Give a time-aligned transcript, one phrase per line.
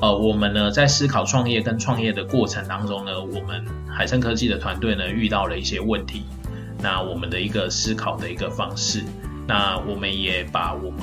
[0.00, 6.24] 呃，我们呢在思考创业跟创业的过程当中呢，我们海生科技的团队呢遇到了一些问题，
[6.82, 9.02] 那我们的一个思考的一个方式，
[9.46, 11.00] 那我们也把我们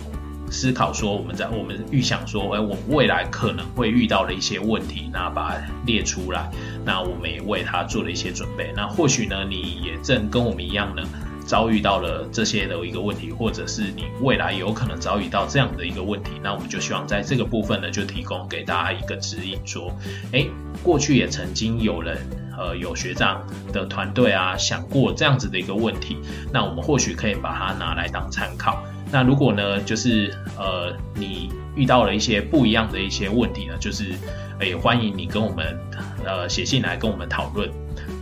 [0.52, 6.52] 思考说我们在我们预想说，哎，我未来可能会遇到的一些问题，那把它列出来，
[6.86, 11.02] 那我们也为它做了一些准备，那或许呢，你也正跟我们一样呢。
[11.46, 19.92] 遭遇到了这些的一个问题，或者是你未来有可能遭遇到这样的一个问题，那我们就希望在这个部分呢，就提供给大家一个指引，说，
[20.32, 20.46] 哎，
[20.84, 22.18] 过去也曾经有人，
[22.58, 26.18] 呃，有学长的团队啊，想过这样子的一个问题，
[26.54, 28.84] 那我们或许可以把它拿来当参考。
[29.12, 34.14] 那如果呢，就是呃，你遇到了一些不一样的一些问题呢，就是
[34.62, 35.78] 也欢迎你跟我们
[36.26, 37.70] 呃写信来跟我们讨论。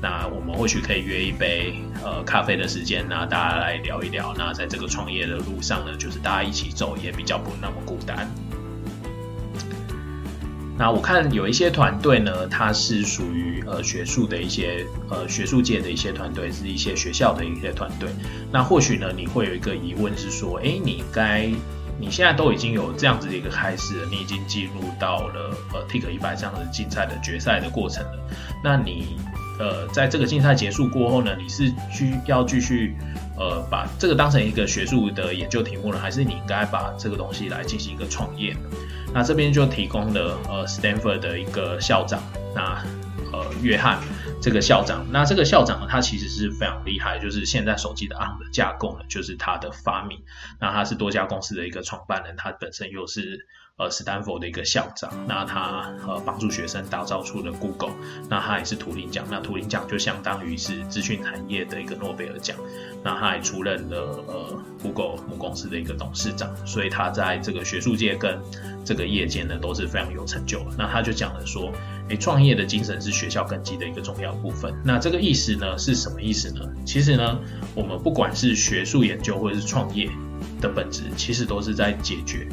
[0.02, 4.34] 那我们或许可以约一杯呃咖啡的时间，那大家来聊一聊。
[4.38, 8.26] 那在这个创业的路上呢，就是大家一起走，也比较不那么孤单。
[10.78, 18.08] 那我看有一些团队呢，它是属于呃学术的一些呃学术界的一些团队，是一些学校的一些团队。
[18.50, 21.52] 那或许呢，你会有一个疑问是说，哎，你该
[22.00, 28.20] 你现在都已经有这样子的一个开始了，你已经进入到了呃 Tik 一百这样的竞赛的决赛的过程了，
[28.64, 29.18] 那你。
[29.60, 32.96] 呃，在这个竞赛结束过后呢，你是需要继续
[33.38, 38.56] 呃把这个当成一个学术的研究题目呢，还是你应该把这个东西来进行一个创业？
[39.14, 42.24] 那这边就提供了呃 Stanford 的一个校长，
[42.56, 42.82] 那
[43.34, 44.00] 呃约翰
[44.42, 50.20] 这个校长，那这个校长呢，他其实是非常厉害，就是现在手机的 ARM 的架构呢，就是他的发明。
[50.60, 53.46] 那他是多家公司的一个创办人，他本身又是。
[53.80, 57.94] 呃，斯坦福的一个校长，那他呃帮助学生打造出了 Google，
[58.30, 62.58] 那他也是图灵奖，那图灵奖就相当于是资讯产业的一个诺贝尔奖，
[63.02, 68.38] 那他还出任了呃 Google 母公司的一个董事长，所以他在这个学术界跟
[68.84, 70.62] 这个业界呢都是非常有成就。
[70.78, 71.72] 那他就讲了说，
[72.10, 74.74] 诶，创业的精神是学校根基的一个重要部分。
[74.84, 76.70] 那这个意思呢是什么意思呢？
[76.86, 77.40] 其实呢，
[77.74, 80.10] 我们不管是学术研究或者是创业
[80.60, 82.46] 的本质，其实都是在解决。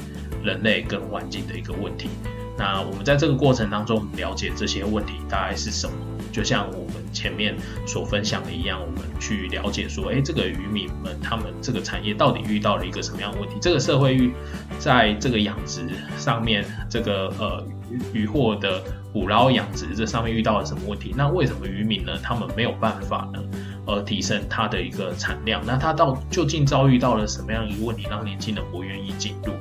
[0.46, 2.08] 人类跟环境的一个问题，
[2.56, 5.92] 那我们在这个过程当中了解这些问题大概是什么？
[6.32, 13.56] 就像我们前面所分享的一样，我们去了解说，哎，这个渔民们他们这个产业到底遇到了一个什么样的问题？
[13.60, 14.32] 这个社会遇
[14.78, 17.66] 在这个养殖上面，这个呃
[18.12, 21.14] 渔获的捕捞养殖这上面遇到了什么问题？
[21.16, 22.18] 那为什么渔民呢？
[22.22, 23.42] 他们没有办法呢？
[23.86, 25.62] 而提升它的一个产量？
[25.64, 29.52] 那他到究竟遭遇到了什么样一个问题，让年轻人不愿意进入？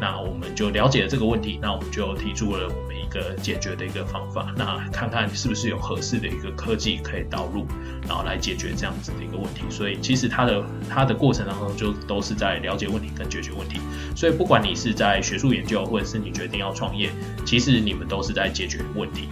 [0.00, 7.66] 那我们就了解了这个问题，那我们就提出了我们一个解决的一个方法，那看看是不是有合适的一个科技可以导入，
[8.06, 9.62] 然后来解决这样子的一个问题。
[9.68, 13.80] 所以其实它的它的过程当中就都是在了解问题跟解决问题。
[14.16, 17.10] 所以不管你是在学术研究，或者是你决定要创业，
[17.44, 19.28] 其实你们都是在解决问题，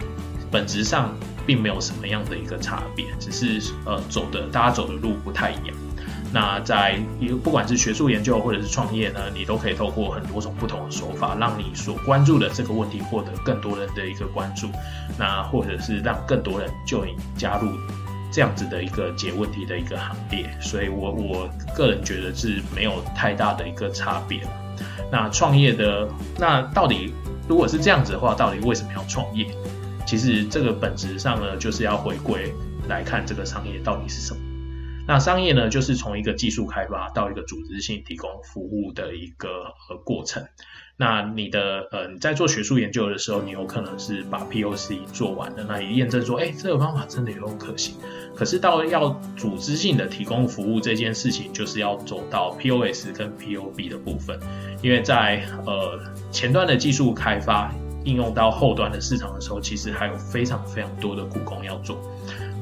[0.51, 1.13] 本质上
[1.45, 5.75] 并没有什么样的一个差别，只是呃走的大家走的路不太一样。
[6.31, 6.99] 那在
[7.43, 14.67] 不管是学术研究或者是创业呢，你都可以透过很多种不同的手法，让你所关注的这个问题获得更多人的一个关注，
[15.17, 17.71] 那或者是让更多人就你加入
[18.31, 20.47] 这样子的一个解问题的一个行列。
[20.61, 24.39] 所以我我个人觉得是没有太大的一个差别。
[25.11, 27.11] 那创业的那到底
[27.47, 29.47] 如果是这样子的话，到底为什么要创业？
[30.09, 32.51] 其实这个本质上呢，就是要回归
[32.87, 34.41] 来看这个商业到底是什么。
[35.07, 40.43] 那商业呢，就是从一个技术开发到一个组织性提供服务的一个呃过程。
[40.97, 47.93] 那你的呃你在做学术研究的时候，你有可能是把 POC 做完了，那也验证说，哎，这个方法真的有可行。
[48.35, 54.39] 可是到要组织性的提供服务这件事情，就是要走到 POS 跟 POB 的部分，
[54.81, 55.99] 因为在呃
[56.31, 57.71] 前端的技术开发
[58.09, 61.97] 应用到后端的市场的时候，其实还有非常非常多的苦工要做。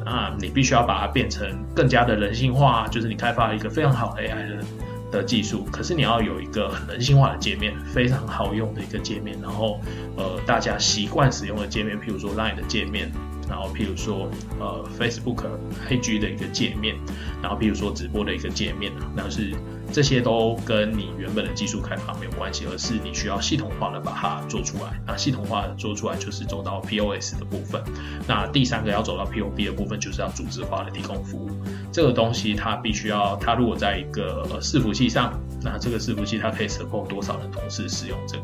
[0.06, 4.64] 那你必须要把它变成更加的人性化，就是你开发一个非常好的 AI 的
[5.12, 9.80] 的技术，可是你要有一个很人性化的界面，非常好用的一个界面，然后
[10.18, 13.10] 呃大家习惯使用的界面，譬如说 Line 的界面。
[13.50, 14.30] 然后，譬如说，
[14.60, 15.46] 呃，Facebook、
[15.90, 16.98] IG 的一个界面，
[17.42, 19.56] 然后，譬如说直播的一个界面那是
[19.92, 25.00] 这些都跟你原本的技术开发没有关系，而是你需要系统化的把它做出来。
[25.06, 27.82] 那系统化的做出来，就是走到 POS 的部分。
[28.28, 31.50] 那第三个要走到 POB 的部分，就是要组织化的提供服务。
[31.92, 38.44] 这个东西它必须要，它如果在一个伺服器上，那这个伺服器它可以 support 多少人同时使用这个？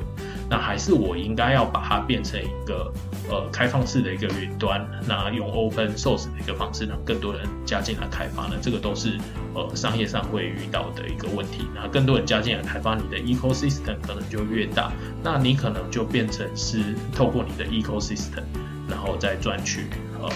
[0.49, 2.93] 那还是我应该要把它变成一个
[3.29, 8.55] 呃开放式的一个云端，那用 open source 的一个方式让更多人加进来开发呢？
[8.61, 9.17] 这个都是
[9.53, 11.67] 呃商业上会遇到的一个问题。
[11.73, 14.91] 那更多人加进来开发，你的 ecosystem 可能就越大，
[15.23, 18.43] 那你可能就变成是透过你的 ecosystem，
[18.87, 19.87] 然后再赚取
[20.21, 20.29] 呃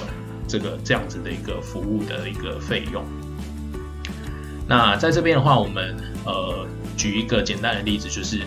[0.48, 3.04] 这个这样子的一个服务的一个费用。
[4.68, 5.96] 那在这边的话，我们
[6.26, 6.66] 呃
[6.98, 8.42] 举一个简单的例子，就是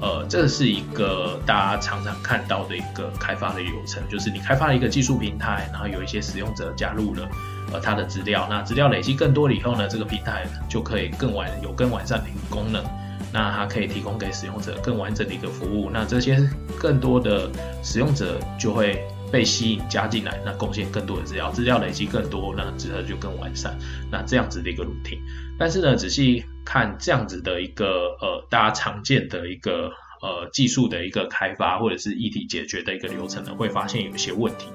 [0.00, 7.28] 呃这是一个大家常常看到的一个开发的流程，就是你开发了一个技术平台，然后有一些使用者加入了
[7.72, 12.84] 呃他的资料，那资料累积更多了以后呢，这个平台就可以更完有更完善的一个功能，
[13.32, 16.38] 那它可以提供给使用者更完整的一个服务，那这些
[16.78, 17.50] 更多的
[17.82, 19.02] 使用者就会。
[19.28, 23.76] 被吸引加进来，那贡献更多的资料，资料累积更多，那资料就更完善。
[24.08, 25.18] 那这样子的一个 routine，
[25.58, 29.90] 但是呢，仔细看这样子的一个呃，大家常见的一个
[30.20, 34.68] 呃技术的一个开发或者是议题解决的一个流程呢，会发现有一些问题。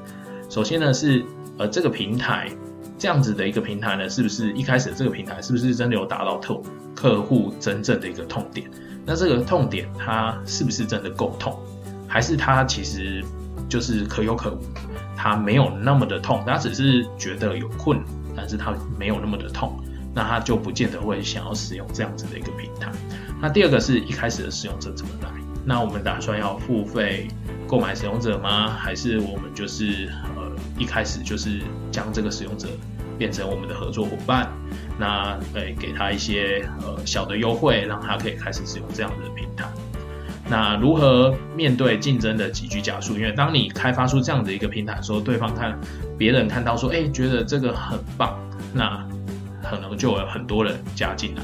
[0.50, 1.24] 首先呢是
[1.60, 2.50] 呃这个平台
[2.98, 6.60] 这样子的一个平台呢，是不是一开始这个平台是不是真的有达到特
[6.96, 8.68] 客户真正的一个痛点？
[9.06, 11.60] 那这个痛点它是不是真的够痛？
[12.08, 13.24] 还是它其实？
[13.70, 14.60] 就是可有可无，
[15.16, 18.04] 它没有那么的痛，它只是觉得有困，
[18.36, 19.82] 但是它没有那么的痛，
[20.14, 22.92] 那他就不见得会想要使用这样子的一个平台。
[23.42, 25.30] 那第二个是一开始的使用者怎么来？
[25.64, 27.28] 那我们打算要付费
[27.68, 28.70] 购买使用者吗？
[28.70, 31.62] 还是我们就是呃一开始就是
[31.92, 32.68] 将这个使用者
[33.18, 34.52] 变成我们的合作伙伴？
[34.98, 39.66] 那呃给他一些呃小的优惠，让他可以开始使用这样子的平台。
[40.50, 43.16] 那如何面对竞争的急剧加速？
[43.16, 45.80] 因为当你开发出这样的一个平台的时候，对方看
[46.18, 48.38] 别人看到说，哎，觉得这个很棒，
[48.74, 49.08] 那
[49.72, 51.42] 可能就有很多人加进来，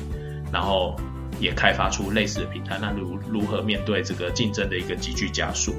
[0.51, 0.97] 然后
[1.39, 2.77] 也开发出类似的平台。
[2.81, 5.73] 那如如何面对这个竞争的一个急剧加速？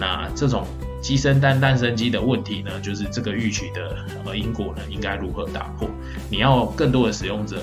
[0.00, 0.66] 那这种
[1.00, 2.80] 鸡生蛋，蛋生鸡的问题呢？
[2.80, 5.88] 就是这个预期的呃因果呢，应该如何打破？
[6.28, 7.62] 你要更多的使用者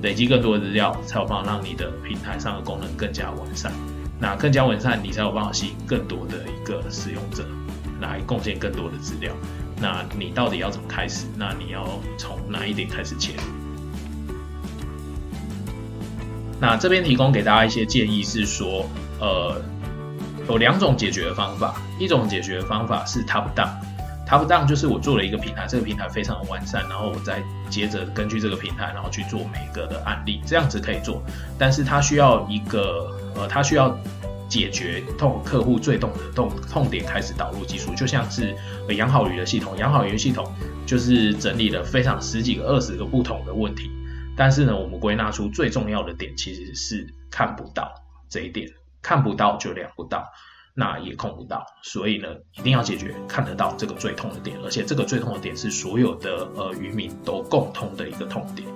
[0.00, 3.70] 累积更多的资料，才有办法让你的平台上的功能更加完善。
[4.18, 7.44] 那更加完善，你才有办法吸引更多的一个使用者
[8.00, 9.30] 来贡献更多的资料。
[9.78, 11.26] 那你到底要怎么开始？
[11.36, 13.63] 那你要从哪一点开始切入？
[16.64, 18.86] 那这边提供给大家一些建议是说，
[19.20, 19.60] 呃，
[20.48, 21.74] 有两种解决的方法。
[22.00, 23.68] 一种解决的方法是 top down。
[24.26, 31.22] Top down 就是我做了一个平台，这个平台非常的完善，然后我再接着根据这个平台，然后去做每一个的案例，这样子可以做。
[31.58, 33.94] 但是它需要一个呃，它需要
[34.48, 38.56] 解决痛客户最痛的痛痛点，开始导入技术，就像是
[38.96, 40.50] 养好鱼的系统，养好鱼系统
[40.86, 43.90] 就是整理了非常十几个、二十个不同的问题，
[44.36, 47.92] 但是呢，我们归纳出最重要的点其实是看不到
[48.28, 48.68] 这一点，
[49.02, 50.24] 看不到就量不到。
[50.76, 52.26] 那也控不到，所以呢，
[52.58, 58.68] 一定要解决看得到这个最痛的点，而且这个最痛的点是所有的呃渔民都共通的一个痛点。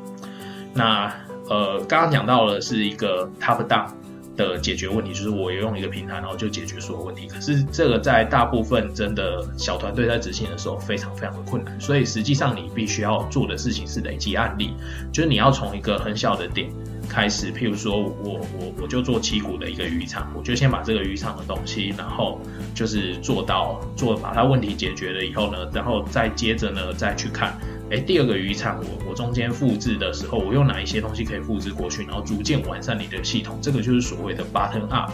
[0.73, 1.13] 那
[1.49, 3.91] 呃，刚刚讲到了是一个 top down
[4.39, 7.27] 的解决问题，就是我用一个平台，然后就解决所有问题。
[7.27, 11.79] 可是这个在大部分真的小团队在执行的时候，非常非常的困难。
[11.81, 14.73] 所以实际上你必须要做的事情是累积案例，
[15.13, 16.71] 就是你要从一个很小的点。
[17.09, 22.41] 开始，譬如说，我我我就做旗鼓的一个渔场，我就先把这个渔场的东西，然后
[22.75, 27.59] 就是做到做把它问题解决了以后呢，然后再接着呢再去看，
[27.91, 35.11] 哎，第二个渔场我我中间复制的时候，我用哪一些东西可以复制过去，然后逐渐完善你的系统，这个就是所谓的 button up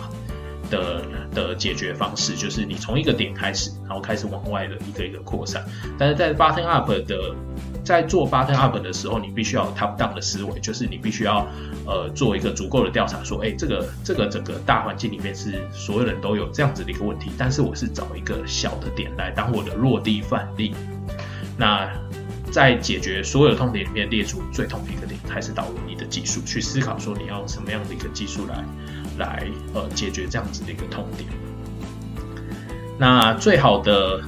[0.70, 1.02] 的
[1.32, 5.64] 的解决方式，就是你从一个点开始，然后开始往外的一个一个扩散，
[5.98, 7.34] 但是在 button up 的
[7.84, 11.46] 在做 button up 的时候，你必须要 top down 的思维，就是你必须要
[11.86, 20.74] 呃做一个足够的调查，说，哎，这个这个整个大环境里面是所有人都有这样子的一个问题，但是我是找一个小的点来当我的落地范例，
[21.58, 21.88] 那
[22.50, 28.64] 在解决所有痛点里面列出最痛的一个点，开始导入你的技术去思考，说你要什么样的一个技术来
[29.18, 31.28] 来呃解决这样子的一个痛点，
[32.98, 34.22] 那最好的。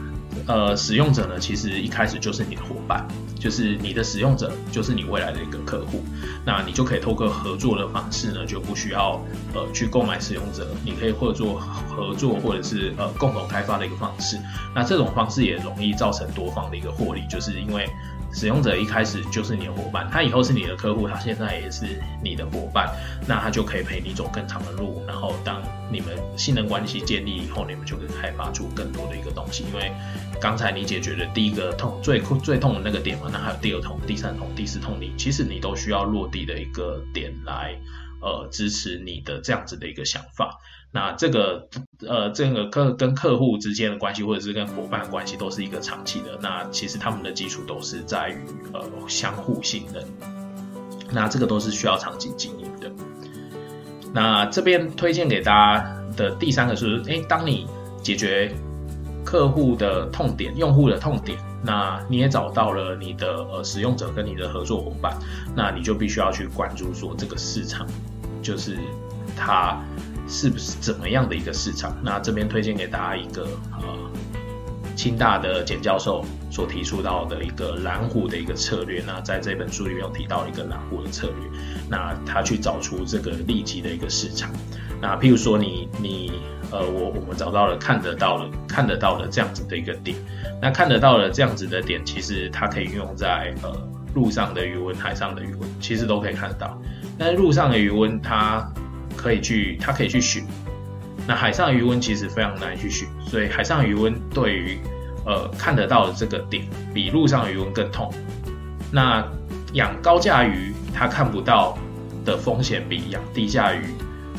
[0.46, 3.04] 呃，使用者呢，其实一开始就是你的伙伴，
[3.46, 6.02] 就是你的使用者，就是你未来的一个客户。
[6.44, 9.22] 那你就可以透过合作的方式呢，就不需要
[9.54, 14.36] 呃去购买使用者，你可以合作合作或者是呃共同开发的一个方式。
[14.74, 17.88] 那这种方式也容易造成多方的一个获利，就是因为。
[18.36, 21.86] 使用者一开始就是你的伙伴，他以后是你的客户，他现在也是
[22.22, 22.86] 你的伙伴，
[23.26, 25.02] 那他就可以陪你走更长的路。
[25.06, 29.64] 然后当你们信任关系建立以后，你们就可以开发出更多的一个东西。
[29.64, 29.90] 因为
[30.38, 37.74] 刚才你解决了第一个痛最最痛的那个点嘛，那还有第二痛、第三痛、第四痛，你其实你都需要落地的一个点来
[38.20, 40.58] 呃支持你的这样子的一个想法。
[40.96, 41.68] 那这个
[42.08, 46.38] 呃这个客跟客户之间的关系，或者是跟伙伴的关系，都是一个长期的。
[46.40, 48.38] 那其实他们的基础都是在于
[48.72, 50.02] 呃相互信任。
[51.12, 52.90] 那这个都是需要长期经营的。
[54.10, 57.66] 那这边推荐给大家的第三个是，哎，当你
[58.02, 58.50] 解决
[59.22, 65.14] 客户的痛点、用户的痛点，那你也找到了你的呃使用者跟你的合作伙伴，
[65.54, 67.86] 那你就必须要去关注说这个市场，
[68.42, 68.78] 就是
[69.36, 69.78] 它
[70.28, 71.96] 是不是怎么样的一个市场。
[72.02, 73.42] 那这边推荐给大家一个
[73.80, 74.10] 呃，
[74.94, 79.02] 清大的简教授所提出到的一个蓝湖的一个策略。
[79.06, 84.50] 那在这本书里面有提到一个蓝湖的策略，那他去找出这个利基的一个市场。
[85.00, 86.32] 那譬如说你你
[86.70, 90.16] 呃我我们找到了看得到了看得到的这样子的一个点，
[90.60, 93.70] 那看得到的这样子的点，其实它可以运用在呃
[94.14, 96.80] 陆上的余温、海上的余温，其实都可以看得到。
[97.18, 98.66] 但是陆上的余温它
[99.26, 100.44] 可以去它可以去寻，
[101.26, 104.78] 那海上余温其实非常难去寻，所以海上余温对于
[105.26, 106.64] 呃看得到的这个点
[106.94, 108.12] 比陆上余温更痛。
[108.92, 109.26] 那
[109.72, 111.76] 养高价鱼它看不到
[112.24, 113.82] 的风险比养低价鱼。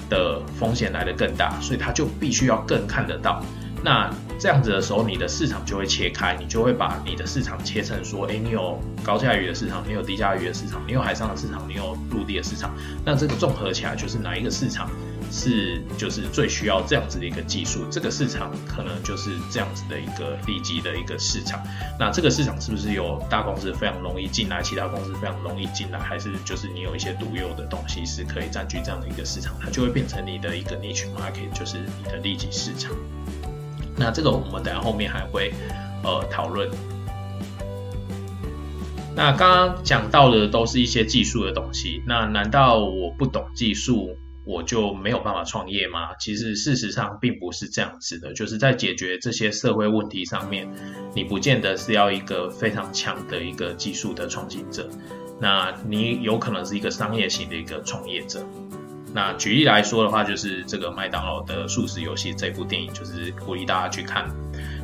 [0.09, 3.43] 的风险来得更大，所以它就必须要更看得到。
[3.83, 12.75] 那这样子的时候，你的市场就会切开，你就会把你的市场切成说，哎，你有高价鱼的市场，你有低价鱼的市场，你有海上的市场，你有陆地的市场。
[13.03, 14.89] 那这个综合起来，就是哪一个市场？
[15.29, 21.61] 是，就是最需要这样子的一个技术，这个市场可能就是这样子的一个利基的一个市场。
[21.99, 32.93] 那这个市场是不是有大公司非常容易进来，其他公司非常容易进来，还是就是你有一些独有的东西是可以占据这样的一个市场，它就会变成你的一个 niche market，就是你的利基市场。
[33.97, 35.51] 那这个我们等下后面还会
[36.03, 36.69] 呃讨论。
[39.15, 44.15] 那刚刚讲到的都是一些技术的东西，那难道我不懂技术？
[44.45, 46.15] 我就没有办法创业吗？
[46.21, 50.65] 其实事实上并不是这样子的，就是在解决这些社会问题上面，
[51.13, 54.87] 你不见得是要一个非常强的一个技术的创新者，
[55.41, 58.39] 那你有可能是一个商业型的一个创业者。
[59.13, 64.29] 那举例来说的话，就是这个麦当劳的素食游戏这部电影，就是鼓励大家去看。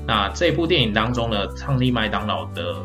[0.08, 2.76] 那这部电影当中呢，创立麦当劳的。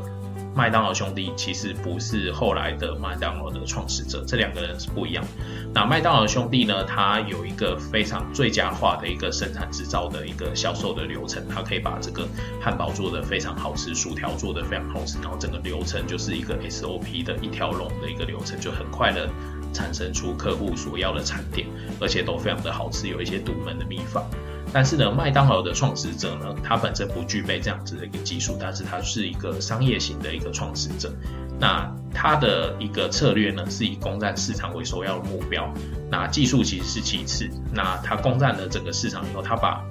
[0.54, 5.24] 麦当劳兄弟其实不是后来的麦当劳的创始者，这两个人是不一样。
[5.72, 12.26] 那麦当劳兄弟呢，他有一个非常最佳化的一个生产制造的一个销售的流程，他可以把这个
[12.60, 19.28] 汉堡做得非常好吃，薯条做得非常好吃，然后整个流程就是一个 SOP 的一条龙的一个流程，就很快的
[19.72, 21.66] 产生出客户所要的产点，
[22.00, 24.24] 而且都非常的好吃，有一些独门的秘方。
[24.70, 31.10] 但是呢，麦当劳的创始者呢，他本身不具备这样子的一个技术，但是他是一个商业型的一个创始者。
[31.58, 35.72] 那他的一个策略呢，是以攻占市场为首要的目标。
[36.10, 37.48] 那技术其实是其次。
[37.72, 39.82] 那他攻占了整个市场以后，他把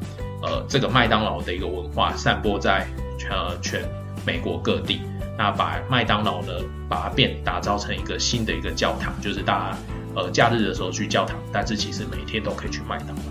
[0.44, 2.88] 呃这个麦当劳的一个文化散播在
[3.32, 3.84] 呃全
[4.28, 5.02] 美国各地。
[5.38, 6.52] 那把麦当劳呢，
[6.90, 9.78] 把它变打造成一个新的一个教堂，就是大家
[10.16, 13.22] 呃假日的时候去教堂，但是其实每天都可以去麦当劳。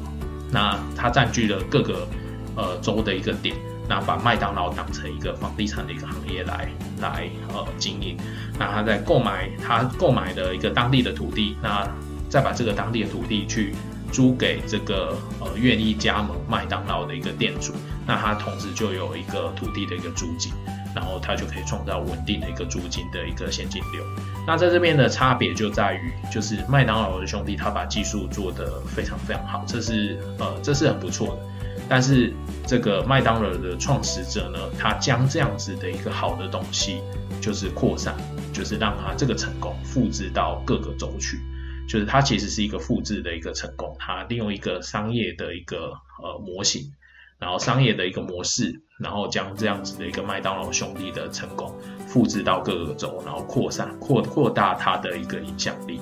[0.51, 2.07] 那它占据了各个
[2.55, 3.57] 呃州的一个点，
[3.89, 6.69] 那把麦当劳当成一个房地产的一个行业来
[7.01, 8.17] 来呃经营。
[8.59, 11.87] 那他在购买他购买的一个当地的土地，那
[12.31, 13.75] 再把这个当地的土地去
[14.13, 17.73] 租给这个呃愿意加盟麦当劳的一个店主，
[18.07, 20.53] 那他同时就有一个土地的一个租金。
[20.97, 24.03] 然后它就可以创造稳定的一个租金的一个现金流。
[24.47, 31.43] 那在这边的差别就在于，就是麦当劳的兄弟他把技术做得非常非常好，这是呃这是很不错的。
[31.87, 32.33] 但是
[32.67, 37.03] 这个麦当劳的创始者呢，他将这样子的一个好的东西，
[37.43, 38.15] 就是扩散，
[38.55, 41.39] 就是让他这个成功复制到各个州去，
[41.87, 46.91] 就是它其实是一个复制的一个成功，他利用一个商业的一个呃模型。
[47.39, 51.75] 然后商业的一个模式，然后将这样子的一个麦当劳兄弟的成功
[52.07, 56.01] 复制到各个州，然后扩散扩扩大它的一个影响力。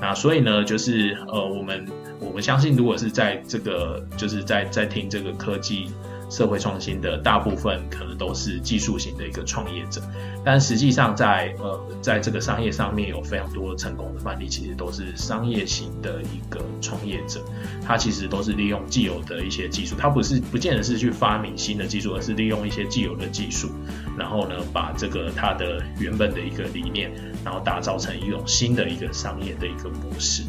[0.00, 1.86] 那所以呢，就是呃，我们
[2.20, 5.90] 我们相信，如果是在这个就是在在听这个科技。
[6.32, 10.00] 社会创新的大部分可能都是技术型的一个创业者，
[10.42, 17.44] 但实际上在呃在这个商业上面有非常多成功的案例，其实都是商业型的一个创业者，
[17.86, 23.68] 他其实都是利用既有的一些技术，他不是不见得是去发明新的技术，而是利用一些既有的技术，
[24.16, 27.12] 然后呢把这个他的原本的一个理念，
[27.44, 30.44] 然后打造成一种新的一个商业的一个模式。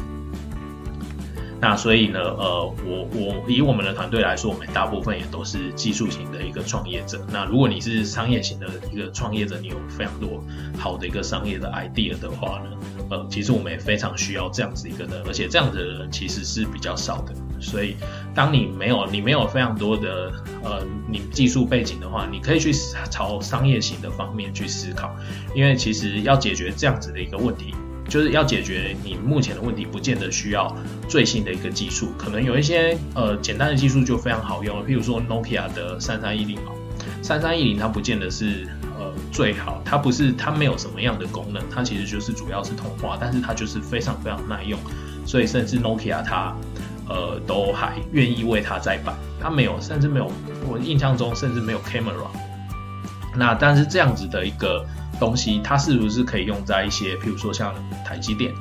[1.64, 7.26] 那所以呢，呃，我我以我们的团队来说，我们大部分也都是技术型的一个创业者。
[7.32, 10.44] 那如果你是商业型的一个创业者，你有非常多
[10.76, 12.76] 好的一个商业的 idea 的话呢，
[13.08, 17.32] 呃，其实我们也非常需要这样子一个人，而且这样子的人其实是比较少的。
[17.58, 17.96] 所以，
[18.34, 20.30] 当你没有你没有非常多的
[20.62, 22.74] 呃你技术背景的话，你可以去
[23.10, 25.16] 朝商业型的方面去思考，
[25.54, 27.74] 因为其实要解决这样子的一个问题，
[28.08, 30.74] 就是要解决你目前的问题，不见得需要
[31.08, 36.72] 最新的一个技术，可能有一些呃简单的技术就非常好用了，譬如说 Nokia 的三三一零哦，
[37.22, 38.68] 三三一零它不见得是。
[38.96, 44.78] 呃，最好它不是它没有什么样的功能，它其实就是主要是通话，但是它就是非常非常耐用，
[45.26, 46.54] 所以甚至 Nokia 它
[47.08, 50.30] 呃都还愿意为它再版，它没有甚至没有
[50.68, 52.28] 我印象中甚至没有 camera。
[53.34, 54.86] 那但是这样子的一个
[55.18, 58.52] 东西，它是不是可以用在一些譬如说像台积电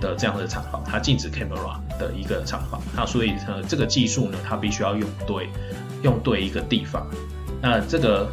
[0.00, 5.48] 的这样的厂房，它禁止 camera 的一个厂房，那所以呃这个技术呢，它必须要用对
[6.02, 7.06] 用对一个地方，
[7.60, 8.30] 那这个。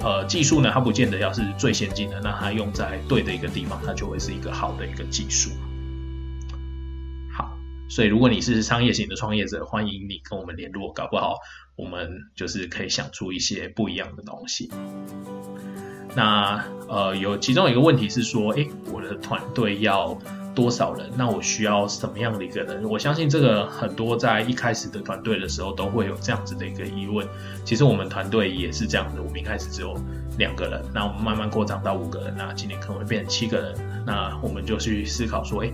[0.00, 5.50] 呃，技术呢，它不见得要是最先进的，那它用在对的一个地方，它就会是一个好的一个技术。
[7.36, 7.58] 好，
[7.88, 11.38] 所以如果你是商业型的创业者，欢迎你跟我们联络，搞不好
[11.74, 14.70] 我们就是可以想出一些不一样的东西。
[16.14, 20.16] 那呃，有其中有一个问题是说，诶，我的团队要。
[20.54, 21.08] 多少人？
[21.16, 22.82] 那我需要什么样的一个人？
[22.82, 27.24] 我相信这个很多在一开始的团队的时候都会有这样子的一个疑问。
[27.64, 29.96] 其实我们团队也是这样子，我们一开始只有
[30.36, 33.74] 两个人，那我们慢慢扩张到五个人，那今年可能会变成七个人。
[34.04, 35.70] 那我们就去思考说，哎，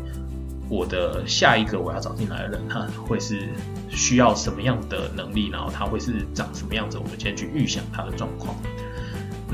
[0.69, 3.49] 我的下一个我要找进来的人，他会是
[3.89, 5.49] 需要什么样的能力？
[5.49, 6.99] 然后他会是长什么样子？
[6.99, 8.55] 我们先去预想他的状况。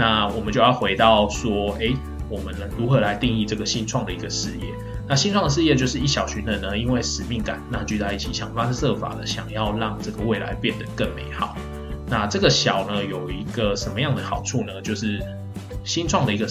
[0.00, 1.92] 那我们就要回到说，哎，
[2.30, 4.64] 我们如何来定义这个新创的一个事业？
[5.07, 11.54] 那新创的事业就是一小群人呢，因为使命感，那聚在一起想方设法的想要让这个未来变得更美好。
[12.07, 14.80] 那这个小呢，有一个什么样的好处呢？
[14.80, 15.21] 就是
[15.85, 16.49] 新创的一个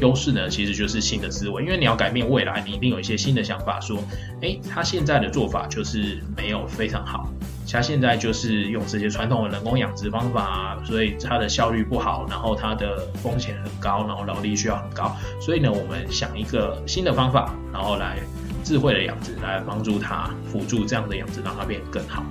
[0.00, 3.98] 优势呢，其实就是新的思维，因为你要改变未来，你一定有一些新的想法，说，
[4.42, 7.28] 哎，他现在的做法就是没有非常好。
[7.68, 15.14] 他现在就是用这些传统的人工养殖方法，所以它的效率不好，然后它的风险很高，然后劳力需要很高。
[15.42, 18.16] 所以呢，我们想一个新的方法，然后来
[18.64, 22.24] 智慧的养殖，来帮助它辅助这样的养殖，让它变得更好。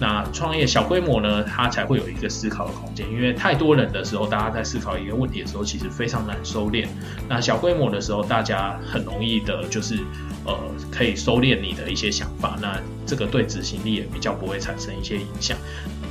[0.00, 6.86] 那创业小规模呢，它才会有一个思考的空间，因为太多人的时候，大家在思考一个问题的时候，其实非常难收敛。
[7.28, 9.98] 那小规模的时候，大家很容易的就是。
[10.46, 10.56] 呃，
[10.90, 15.54] 可以收敛你的一些想法，那这个对执行力也比较不会产生一些影响。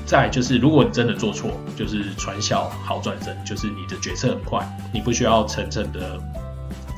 [0.05, 6.19] 再就是，如果你真的做错，就是传销好转身，就是你的决策很快，你不需要层层的、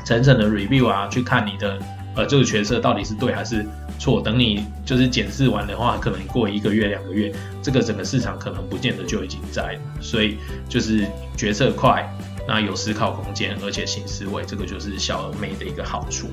[0.06, 1.80] 层层的 review 啊，去看你的
[2.18, 3.66] 呃这个决策到底是对还是
[4.02, 4.20] 错。
[4.20, 9.78] 等你就是检视完的话，可能过一个月、两个月，这个整个市场可能不见得就已经在。
[10.02, 10.38] 所以
[10.68, 11.06] 就是
[11.38, 12.12] 决策快，
[12.48, 16.28] 那有思考空间，而且新思维，这个就是小而美的一个好处。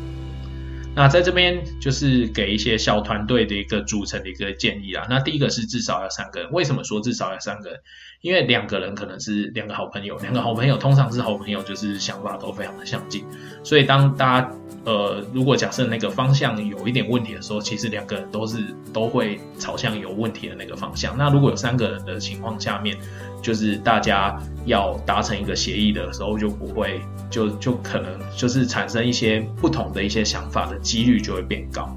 [0.94, 5.06] 那在这边就是给一些小团队的一个组成的一个建议啦。
[5.08, 6.50] 那第一个是至少要三个人。
[6.50, 7.80] 为什么说至少要三个人？
[8.20, 13.24] 因为两个人可能是两个好朋友，两个好朋友通常是好朋友，就是想法都非常的相近。
[13.62, 14.50] 所以当大家
[14.84, 18.58] 呃，如果假设那个方向有一点问题的时候，其实两个人都是
[18.92, 21.16] 都会朝向有问题的那个方向。
[21.16, 22.96] 那如果有三个人的情况下面，
[23.42, 31.88] 就是大家要达成一个协议的时候，就不会就就可能就是产生一些不同的一些想法的几率就会变高。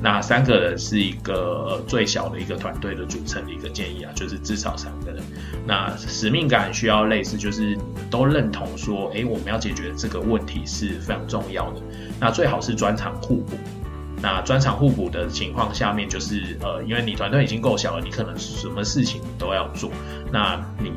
[0.00, 5.20] 那三个人是一个最小的一个团队的组成的一个建议啊，就是至少三个人。
[5.66, 7.76] 那使命感需要类似，就是
[8.08, 11.80] 都认同说，哎，我们要解决这个问题是非常重要的。
[12.20, 13.56] 那最好是专长互补。
[14.20, 19.90] 那专长互补的情况下面，就是呃，因为你团队已经够小了，你可能什么事情都要做。
[20.32, 20.92] 那你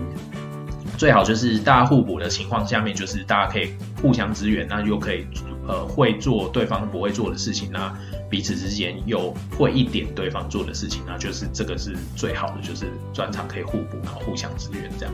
[0.98, 5.26] 最好就是大家互补的情况下面，就是大家可以互相支援，那又可以
[5.68, 7.92] 呃会做对方不会做的事情，那
[8.30, 15.14] 彼此之间又会一点对方做的事情，那就是这个是最好的，就是专长可以互补，然后互相支援这样。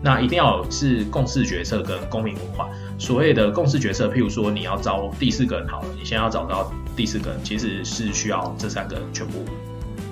[0.00, 2.68] 那一定要是共识决策跟公民文化。
[3.00, 9.44] 所谓的共识决策，譬如说你要招第四个人好了，你先要找到第四个人，其实是需要这三个人全部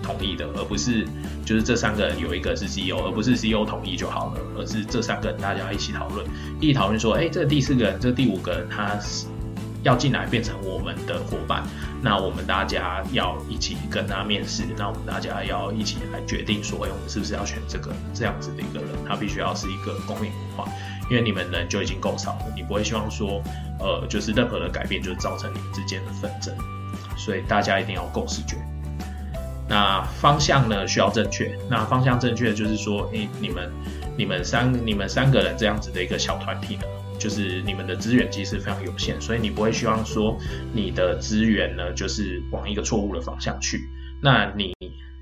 [0.04, 1.04] 同意的，而不是
[1.44, 6.24] 就是这三个人有一个是 CEO，而不是 CEO 同意就好了，而是这三个人大家一起讨论，
[6.60, 9.26] 一起讨论说，哎，这第四个人，这第五个人，他是。
[9.82, 11.62] 要进来变成我们的伙伴，
[12.02, 18.90] 那我们大家要一起跟他面试，那我们大家要一起来决定说，哎，我们是不是要选这个这样子的一个人？
[19.06, 20.68] 他必须要是一个公民文化，
[21.10, 23.42] 因为你们人就已经够少了，你不会希望说，
[23.78, 26.54] 呃，就是任何的改变就造成你们之间的纷争，
[27.16, 28.56] 所以大家一定要共识决。
[29.68, 33.70] 那方向呢需要正确，那方向正确就是说，哎，你们
[34.16, 36.82] 你们三你们三个人这样子的一个小团体呢？
[37.18, 40.36] 就是你们的资源其实非常有限，所以你不会希望说
[40.72, 43.80] 你的资源呢就是往一个错误的方向去。
[44.20, 44.74] 那你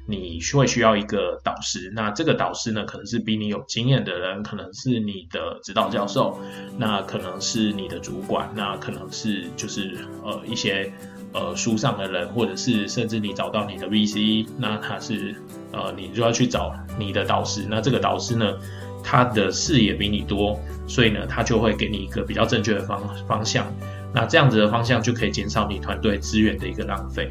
[0.07, 6.39] 你会需要一个导师，那这个导师呢可能是比你有经验的人，可能是你的指导教授，
[6.79, 10.93] 那可能是你的主管，那可能是就是呃一些
[11.33, 15.35] 呃书上的人，或者是甚至你找到你的 VC，那他是
[15.73, 18.53] 呃你就要去找你的导师，那这个导师呢？
[19.07, 23.71] 他的视野比你多，所以呢，他就会给你一个比较正确的方方向。
[24.15, 27.31] 那这样子的方向就可以减少你团队资源的一个浪费。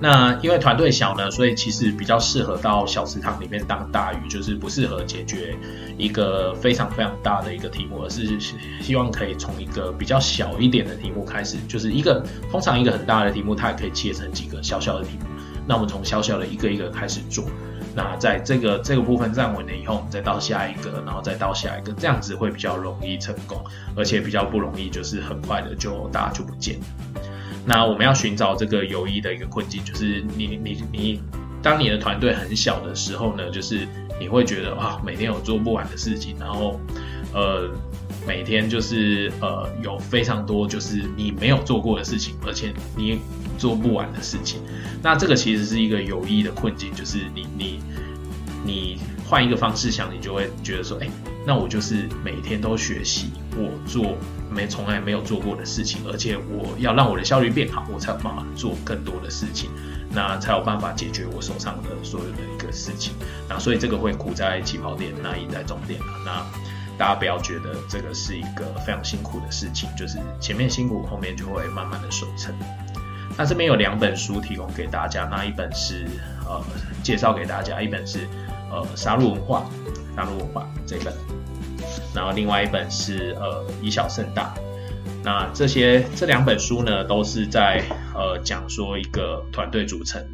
[0.00, 5.56] 那因为团队小呢，所以其实比较适合到小池塘里面当大鱼，就是不适合解决
[5.96, 8.38] 一个非常非常大的一个题目，而是
[8.80, 15.26] 希望可以从一个比较小一点的题目开始，就是一个通常一个很大的题目，它也可以切成几个小小的题目。
[15.66, 17.44] 那我们从小小的一个一个开始做。
[17.94, 23.60] 那在这个这个部分站稳了以后，我们再到下一个，然后再到下一个，这样子会比较容易成功，
[23.96, 26.86] 而且比较不容易，就是很快的就大家就不见了。
[27.68, 31.20] 那我们要寻找这个友谊的一个困境，就是你你你，
[31.62, 33.86] 当你的团队很小的时候呢，就是
[34.18, 36.80] 你会觉得啊，每天有做不完的事情，然后
[37.34, 37.70] 呃，
[38.26, 43.20] 每天就是呃有非常多就是你没有做过的事情，而且你。
[43.58, 44.60] 做不完的事情，
[45.02, 47.80] 那这个其实是一个有益的困境，就是你你
[48.64, 51.08] 你换一个方式想，你就会觉得说，哎，
[51.48, 54.18] 那我就是每天都学习我做
[54.50, 59.70] 没从来没有做过的事情，而且我要让我的效率变好，我才有办法做更多的事情，
[60.10, 63.14] 那才有办法解决我手上的所有的一个事情。
[63.48, 66.44] 那所以这个会苦在起跑点，那赢在终点那
[66.98, 72.54] 大家不要觉得这个是一个非常辛苦的事情，就是前面辛苦，后面就会慢慢的收成。
[73.38, 76.04] 那这边有两本书提供给大家，那一本是
[76.44, 76.62] 呃
[77.02, 78.28] 介绍给大家，一本是
[78.70, 79.64] 呃杀戮文化，
[80.14, 81.14] 杀戮文化这本，
[82.14, 84.54] 然后另外一本是呃以小胜大。
[85.24, 87.82] 那这些这两本书呢，都是在
[88.14, 90.24] 呃讲说一个团队组成。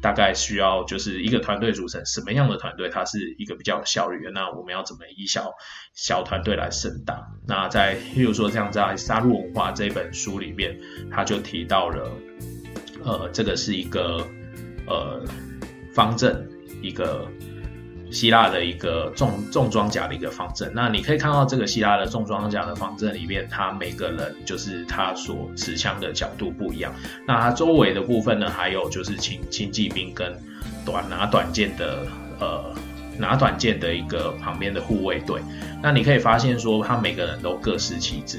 [0.00, 4.30] 大概需要就是一个团队组成什么样的团队，它是一个比较有效率的。
[4.32, 5.54] 那我们要怎么以小
[5.94, 7.26] 小团队来胜大？
[7.48, 10.78] 那在譬如说像在《杀戮文化》这本书里面，
[11.10, 12.10] 他就提到了，
[13.02, 14.22] 呃，这个是一个
[14.86, 15.24] 呃
[15.94, 16.46] 方阵，
[16.82, 17.26] 一个。
[18.14, 26.94] 希腊的一个重重装甲的一个方阵，那你可以看到这个希腊的重装甲的方阵里面，它每个人就是他所持枪的角度不一样。
[27.26, 30.32] 那它周围的部分呢，还有就是轻轻骑兵跟
[30.86, 32.06] 短拿短剑的
[32.38, 32.72] 呃
[33.18, 35.40] 拿短剑的一个旁边的护卫队。
[35.82, 38.38] 那你可以发现说，他每个人都各司其职，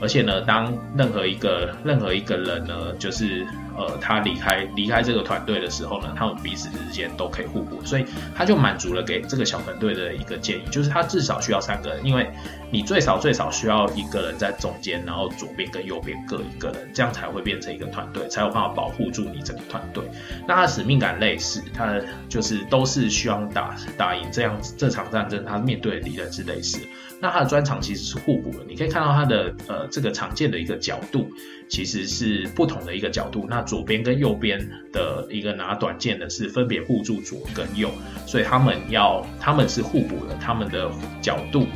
[0.00, 3.44] 而且呢，当任何一个任何一个人呢，就是
[3.76, 12.30] 呃，他离开离开这个团队的时候呢，他们彼此之间都可以互补，所以他就满足了给这个小团队的一个建议，就是他至少需要三个人，因为
[12.70, 20.02] 你最少最少需要一个人在中间，然后左边跟右边各一个人，这样才会变成一个团队，才有办法保护住你整个团队。
[20.48, 26.78] 那他使命感类似，他就是都是希望打打赢这样这场战争，他面对敌人是类似。
[27.20, 31.30] 那他的专长其实是互补的，你可以看到他的呃这个常见的一个角度。
[31.68, 34.58] 其实是不同的一个角度，那左边跟右边
[34.92, 37.90] 的一个拿短剑的是分别护住左跟右，
[38.26, 41.66] 所以他们要他们是互补的，他们的角度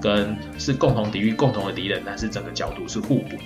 [0.00, 3.36] 跟是共同抵御共同的敌人，但是整个角度是互补。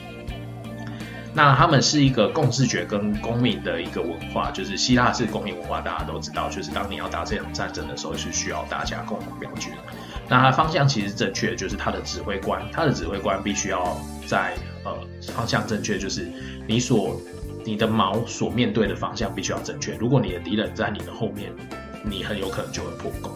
[1.34, 9.70] 那他们是一个共视觉跟公民的一个文化，就是希腊是公民文化，大家都知道，就是当你要打这场战争的时候，是需要大家共同表决。
[10.28, 14.54] 那他方向其实正确，就是他的指挥官，他的指挥官必须要在。
[14.84, 14.96] 呃，
[15.34, 16.26] 方向正确就是
[16.66, 17.20] 你所
[17.64, 19.94] 你的矛所面对的方向必须要正确。
[19.94, 21.52] 如果你的敌人在你的后面，
[22.04, 23.32] 你很有可能就会破功。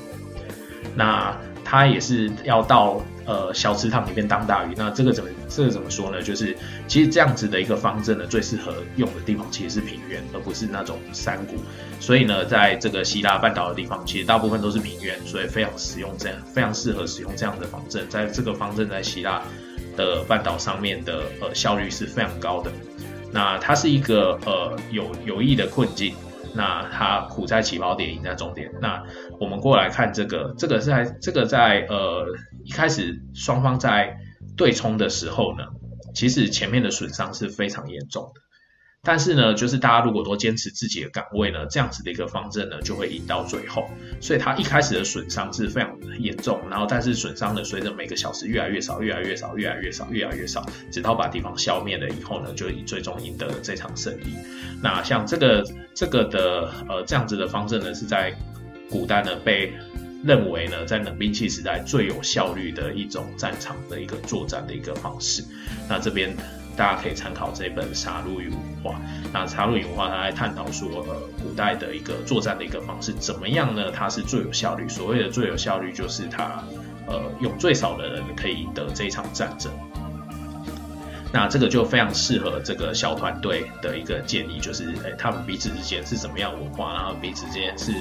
[0.96, 4.74] 那他也是要到呃小池塘里面当大鱼。
[4.76, 6.22] 那这个怎么这个怎么说呢？
[6.22, 6.56] 就是
[6.88, 11.54] 其实这样子的一个方阵呢，最适合用的地方其实是平原，而不是那种山谷。
[12.00, 18.08] 所以呢，在这个希腊半岛的地方，其实大部分都是平原，所以非常使用这样非常适合使用这样的方阵。
[18.08, 19.42] 在这个方阵在希腊。
[19.96, 22.70] 的半岛上面的呃效率是非常高的，
[23.32, 26.14] 那它是一个呃有有益的困境，
[26.54, 28.70] 那它苦在起跑点，赢在终点。
[28.80, 29.02] 那
[29.40, 32.26] 我们过来看这个，这个在这个在呃
[32.64, 34.16] 一开始双方在
[34.56, 35.64] 对冲的时候呢，
[36.14, 38.40] 其实前面的损伤是非常严重的。
[39.06, 43.88] 但是呢，就是大家如果都坚持自己的岗位呢，这样子的一个方阵呢，就会赢到最后。
[44.20, 54.34] 所以它一开始的损伤是非常严重，然后但是损伤呢，随着每个小时越来越少，越来越少，越来越少，越来越少，直到把敌方消灭了以后呢，就以最终赢得了这场胜利。
[54.82, 55.64] 那像这个
[55.94, 58.34] 这个的呃这样子的方阵呢，是在
[58.90, 59.72] 古代呢被
[60.24, 65.44] 认为呢，在冷兵器时代最有效率的一种战场的一个作战的一个方式。
[65.88, 66.36] 那这边
[66.76, 68.90] 大家可以参考这本《杀戮与文化》。
[69.32, 73.90] 那《杀戮与文化》它来探讨说，呃，古代的一个作战的一个方式怎么样呢？
[73.90, 74.88] 它是最有效率。
[74.88, 76.62] 所谓的最有效率，就是它
[77.06, 79.72] 呃用最少的人可以赢得这一场战争。
[81.32, 87.92] 那这个就非常适合这个小团队的一个建议，就是诶，他们彼此之间是怎么样文化，然后彼此之间是。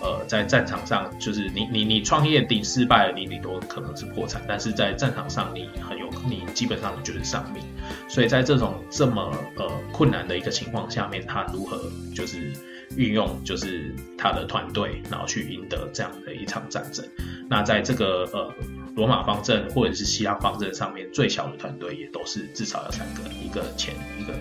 [0.00, 7.62] 呃，在战场上，就是你你你创业顶失败了，你你都可能是破产，但是在战场上，你很有你基本上就是丧命。
[8.08, 11.80] 所以在这种这么呃困难的一个情况下面，他如何
[12.14, 12.52] 就是
[12.96, 17.04] 运用就是他的团队，然后去赢得这样的一场战争？
[17.48, 18.52] 那在这个呃
[18.94, 24.32] 罗马方阵或者是希腊方阵上面，最小的团队也都是至少要三个，一个前一个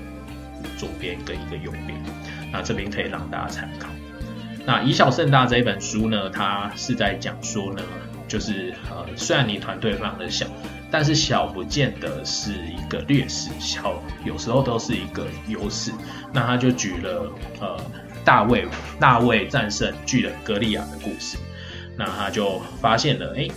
[0.77, 1.99] 左边跟一个右边。
[2.51, 3.89] 那这边可以让大家参考。
[4.67, 7.81] 那以小胜大这一本书呢，它是在讲说呢，
[8.27, 10.45] 就是呃，虽然你团队非常的小，
[10.91, 15.93] 但是小不见得是一个劣势，小有时候都是一个优势。
[16.33, 17.77] 那他就举了呃
[18.25, 18.67] 大卫
[18.99, 21.37] 大卫战胜巨人格利亚的故事，
[21.95, 23.47] 那他就发现了，哎，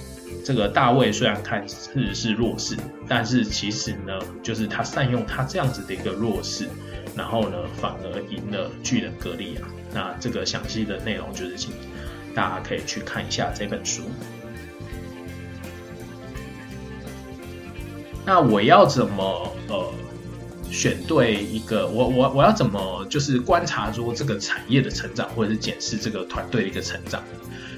[0.45, 2.77] 这个大卫虽然看似是弱势，
[3.09, 6.69] 但是其实呢，就是他善用他这样子的一个弱势。
[7.17, 9.61] 然后呢，反而赢了巨人格利亚。
[9.93, 11.73] 那这个详细的内容就是，请
[12.35, 14.03] 大家可以去看一下这本书。
[18.25, 19.93] 那我要怎么呃
[20.71, 21.87] 选对一个？
[21.89, 27.23] 我我我要怎么就是观察说这个产业的成长，或者是检视这个团队的一个成长？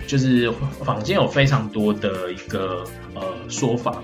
[0.06, 0.52] 就是
[0.84, 4.02] 坊间有非常多的一个呃说法。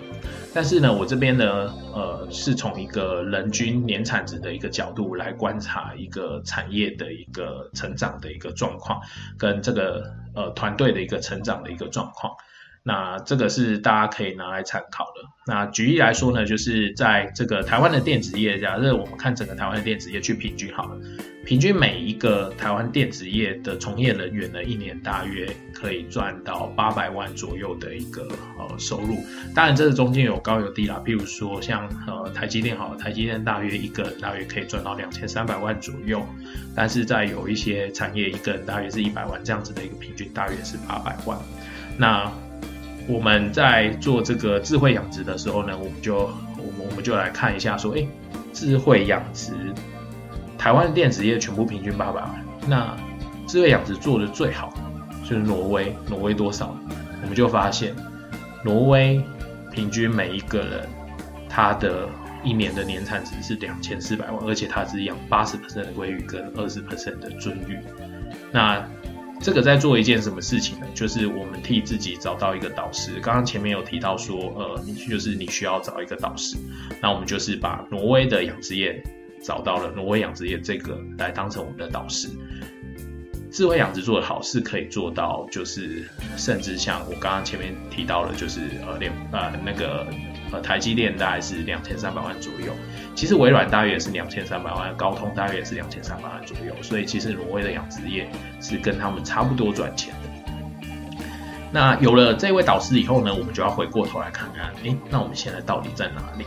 [0.54, 9.00] 但是呢，我这边呢，呃，是从一个人均年产值的一个角度来观察一个产业的一个成长的一个状况，
[9.36, 12.34] 跟这个呃团队的一个成长的一个状况。
[12.82, 15.28] 那这个是大家可以拿来参考的。
[15.46, 21.00] 那举例来说呢，就是在这个台湾的电子业，假设我们看整个台湾的电子业去平均好了，
[21.44, 29.16] 平均每一个台湾电子业的从业人员呢，一年大约可以赚到八百万左右的一个呃收入。
[29.54, 31.02] 当然，这个中间有高有低啦。
[31.04, 36.22] 譬如说，像呃台积电好，台积电大约一个人大约可以赚到两千三百万左右。
[36.76, 41.38] 但是在有一些产业，一个人大约是一百万这样子的一个平均，大约是八百万。
[41.96, 42.30] 那
[43.08, 46.14] 我们在做这个智慧养殖的时候呢，我们就
[46.58, 48.06] 我们我们就来看一下，说，哎，
[48.52, 49.52] 智慧养殖，
[50.58, 52.94] 台湾电子业全部平均八百万，那
[53.46, 54.74] 智慧养殖做的最好
[55.22, 56.76] 就是挪威，挪威多少？
[57.22, 57.96] 我们就发现，
[58.62, 59.24] 挪威
[59.72, 60.86] 平均每一个人
[61.48, 62.06] 他的
[62.44, 66.94] 一年的年产值是两千四百万，而且他只养八十的鲑鱼跟二十的
[67.40, 67.78] 鳟鱼，
[68.52, 68.86] 那。
[69.40, 70.86] 这个在做一件什么事情呢？
[70.94, 73.12] 就是我们替自己找到一个导师。
[73.20, 76.56] 刚刚前面有提到说，呃，你就是你需要找一个导师。
[77.00, 79.02] 那我们就是把挪威的养殖业
[79.42, 82.28] 找到了，挪威养殖业这个来当成我们的导师。
[83.58, 90.06] 智慧养殖做的好是可以做到，就是甚至像我刚刚前面提到的，就是呃，连呃那个。
[90.50, 92.72] 呃，台积电大概是两千三百万左右，
[93.14, 98.26] 其实微软大约也是两千三百万，高通大约也是两千三百万左右，所以其实挪威的养殖业
[98.58, 100.86] 是跟他们差不多赚钱的。
[101.70, 106.46] 那有了这位导师以后呢，我们就要回过头来看看，哎，那我们现在到底在哪里？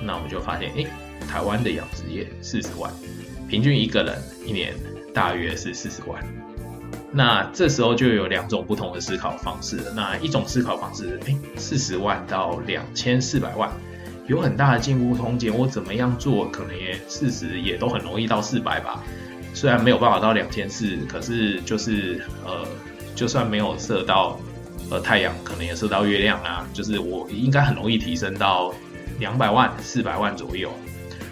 [0.00, 0.86] 那我们就发现，哎，
[1.28, 2.90] 台湾的养殖业四十万，
[3.50, 4.72] 平均一个人一年
[5.16, 6.22] 大约是四十万。
[7.10, 9.92] 那这时候就有两种不同的思考方式了。
[9.96, 13.70] 那一种思考方式，哎，四十万到两千四百万，
[14.26, 15.56] 有很大的进步空间。
[15.56, 19.02] 我怎么样做，可能也四十也都很容易到四百吧。
[19.54, 22.68] 虽然没有办法到两千四，可是就是呃，
[23.14, 24.38] 就算没有射到
[24.90, 26.68] 呃太阳，可能也射到月亮啊。
[26.74, 28.74] 就是我应该很容易提升到
[29.18, 30.70] 两百万、四百万左右。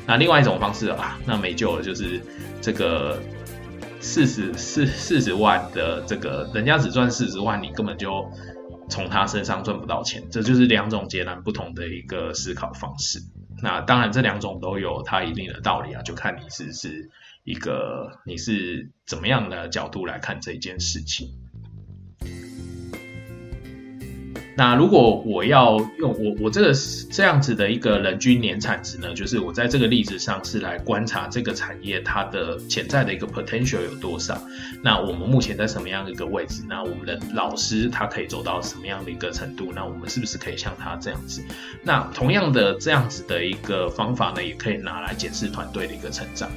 [0.06, 2.22] 那另外一种方式啊，那没救了，就是
[2.62, 3.20] 这个。
[4.04, 8.30] 四十四四十万的这个，人家只赚四十万，你根本就
[8.90, 10.22] 从他身上赚不到钱。
[10.30, 13.18] 这就是两种截然不同的一个思考方式。
[13.62, 17.10] 那当然，这两种都有它一定的道理啊，就看你是是
[17.44, 21.28] 一个你是怎么样的角度来看这件事情。
[24.56, 26.72] 那如果我要用我我这个
[27.10, 34.40] 这样子的一个人均年产值呢，就是我在这个例子上是来观察这个产业它的潜在的一个 potential 有多少。
[34.82, 36.62] 那我们目前在什么样的一个位置？
[36.68, 39.72] 那我们的老师他可以走到什么样的一个程度？
[39.74, 41.42] 那我们是不是可以像他这样子？
[41.82, 46.48] 那同样的这样子的一个方法呢，也可以拿来检视团队的一个成长。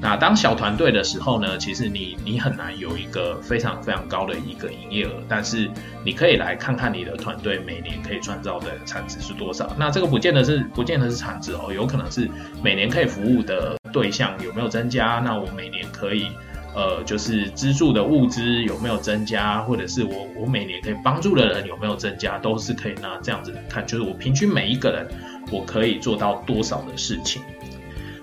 [0.00, 5.70] 那当小团队的时候呢，其实你你很难有一个非常非常高的一个营业额，但是
[6.04, 9.72] 你可以来看看你的团队每年可以创造的产值是多少。
[9.78, 12.28] 那这个不见得是不见得是产值哦，有可能是
[12.62, 15.22] 每年可以服务的对象有没有增加。
[15.24, 16.26] 那我每年可以
[16.74, 25.08] 呃就是资助的物资有没有增加，或者是我我每年可以帮助的人有没有增加，都是可以拿这样子看，就是我平均每一个人
[25.50, 27.40] 我可以做到多少的事情。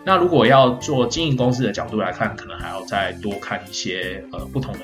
[0.03, 4.79] 那如果要做经营公司的角度来看，可能还要再多看一些呃不同的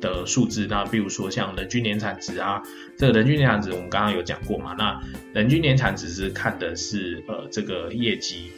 [0.00, 0.66] 的数字。
[0.70, 2.62] 那比如说像人均年产值啊，
[2.96, 4.74] 这个人均年产值我们刚刚有讲过嘛。
[4.78, 5.00] 那
[5.32, 8.52] 人均年产值是看的是呃这个业绩。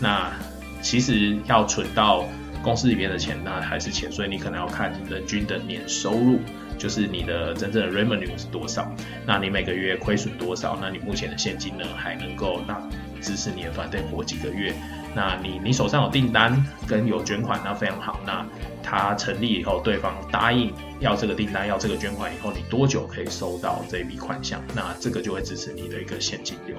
[0.00, 0.32] 那
[0.80, 2.24] 其实要存到
[2.62, 6.38] 公司里边的钱，那还是钱，所以你可能要看人均的年收入，
[6.78, 8.90] 就是你的真正的 revenue 是多少。
[9.26, 10.78] 那你每个月亏损多少？
[10.80, 12.80] 那你目前的现金呢还能够那
[13.20, 14.72] 支持你的团队活几个月？
[15.14, 18.20] 那你你手上有订单跟有捐款，那非常好。
[18.24, 18.46] 那
[18.82, 24.62] 他成立以后，对方答应要这个订单，要这个捐款以后，你多久可以收到这笔款项？
[24.74, 26.76] 那这个就会支持你的一个现金流。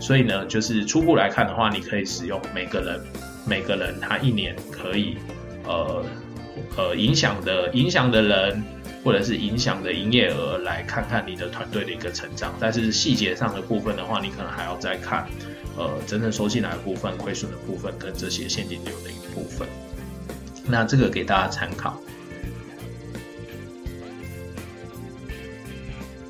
[0.00, 3.00] 所以呢，就是初步来看的话，你可以使用每个人
[3.46, 5.18] 每个人他一年可以
[5.64, 6.04] 呃
[6.76, 8.64] 呃影响的影响的人，
[9.04, 12.54] 或者是影响的营业额来看看你的团队的一个成长。
[12.58, 15.26] 但是细节上的部分的话，你可能还要再看。
[15.76, 19.66] 呃，真正收进来的部分、亏损的部分跟这些现金流的一部分，
[20.66, 21.98] 那这个给大家参考。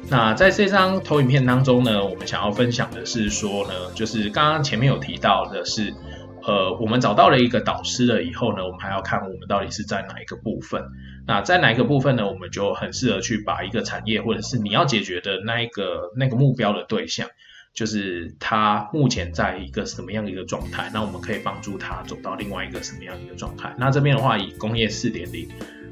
[0.09, 5.95] 那在这张投影片当中呢，我们想要分享的是说呢，就是刚刚前面有提到的是，
[6.43, 10.85] 呃，我们找到了一个导师了以后呢，我们还要看我们到底是在哪一个部分。
[11.27, 12.27] 那在哪一个部分呢？
[12.27, 17.29] 我们就很适合去把一个产业或者是你要解决的那一个那个目标的对象。
[17.75, 23.75] 就是他目前在一个什么样的一个状态，那我们可以帮助他走到另外一个什么样的一个状态。
[23.79, 25.49] 那这边的话，以工业四点零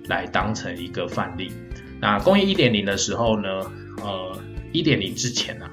[0.09, 1.51] 来当成一个范例。
[1.99, 3.49] 那工业一点零的时候呢，
[4.03, 4.39] 呃，
[4.73, 5.67] 一点零之前呢，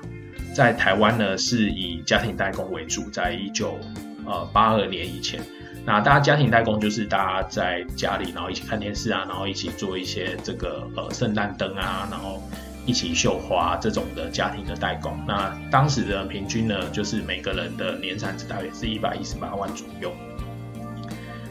[0.55, 3.77] 在台湾呢是以家庭代工为主，在一九
[4.25, 5.41] 呃八二年以前，
[5.85, 12.41] 那大家家庭代工就是大家在家里，然后一起看电视啊，然后一起做一些这个呃圣诞灯啊，然后。
[12.87, 20.11] 一起绣花这种的家庭的代工，那当时的平均呢，就是每个人的年产值大约是一百一十八万左右。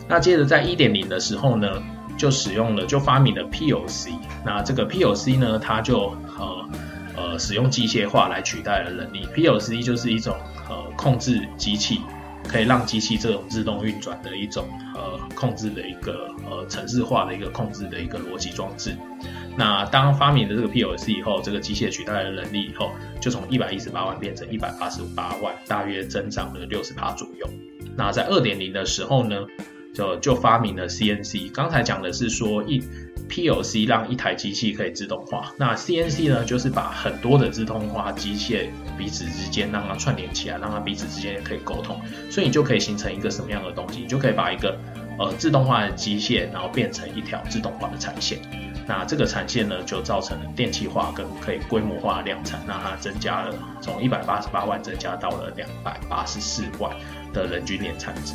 [0.09, 1.69] 那接着在一点零的时候呢，
[2.17, 4.15] 就使用了就发明了 POC。
[4.45, 6.69] 那这个 POC 呢，它就呃
[7.15, 9.27] 呃使用机械化来取代了人力。
[9.35, 10.35] POC 就是一种
[10.71, 12.01] 呃控制机器，
[12.47, 18.97] 可以让机器这种自动运转的一种呃控制的一个呃程式化的一个控制的一个逻辑装置。
[19.57, 27.49] 那当发明了这个 POC 以后，这个机械取代了人力以后，就从一百一十八万变成一百八十八万，大约增长了六十趴左右。
[27.97, 29.47] 那在二点零的时候呢，
[29.95, 31.51] 就就发明了 CNC。
[31.53, 32.83] 刚才讲的是说一
[33.29, 44.01] POC 让一台机器可以自动化，那 CNC 呢，就是把很多的自动化机械彼此之间让它串联起来，让它彼此之间也可以沟通，所以你就可以形成一个什么样的东西？
[44.01, 44.79] 你就可以把一个
[45.19, 48.39] 呃自动化的机械，然后变成一条自动化的产线。
[48.89, 56.97] 那这个产线呢，就造成了电气化跟可以规模化量产，那它增加了从一百八十八万增加到了两百八十四万
[57.33, 58.35] 的人均年产值。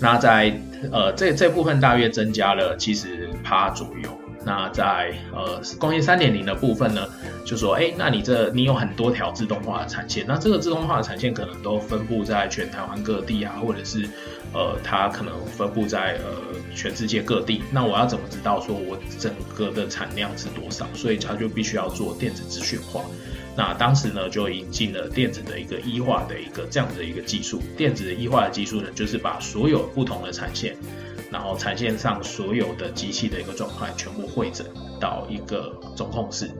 [0.00, 0.52] 那在
[0.90, 3.21] 呃这这部分大约增加了其实
[3.52, 4.18] 趴左右。
[4.44, 7.06] 那在呃工业三点零的部分呢，
[7.44, 14.08] 就说哎，那你这你有很多条自动化的产线，那这个自动化的产线可能都分布在全台湾各地啊，或者是
[14.52, 17.62] 呃它可能分布在呃全世界各地。
[17.70, 20.88] 那我要怎么知道说我整个的产量是多少？
[20.94, 23.02] 所以它就必须要做电子资讯化。
[23.54, 27.62] 那当时呢就引进了电子的一个一化的一个这样的一个技术。
[27.76, 30.74] 电子的一化的技术呢，就是把所有不同的产线。
[31.32, 34.66] 然后产线上所有的机器的一个状态全部汇整
[35.00, 36.50] 到一个总控室，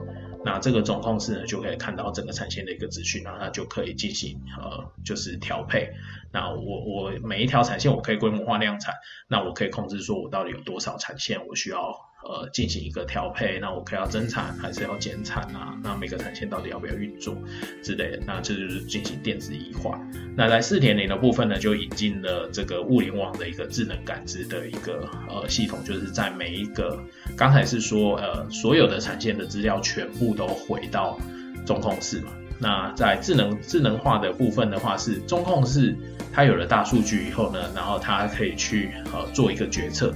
[0.43, 5.91] 那这个总控室呢就可以看到整个产线的一个资讯，然后它就可以进行呃就是调配。
[6.31, 8.95] 那我我每一条产线我可以规模化量产，
[9.27, 11.95] 那我可以控制说我到底有多少产线我需要。
[12.25, 15.77] 呃，进行一个调配，那我可以要增产还是要减产啊？
[15.83, 17.35] 那每个产线到底要不要运作
[17.83, 18.19] 之类的？
[18.25, 19.99] 那这就是进行电子移化。
[20.35, 26.97] 那在四点零的部分呢，就引进了这个物联网的一个智能感知的一个呃系统，就是在每一个
[27.35, 31.19] 刚才是说呃所有的产线的资料全部都回到
[31.65, 32.31] 中控室嘛。
[32.59, 35.93] 那在智能智能化的部分的话，是中控室
[36.31, 40.13] 它有了大数据以后呢，然后它可以去呃做一个决策。